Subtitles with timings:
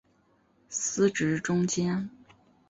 [0.67, 2.09] 司职中坚。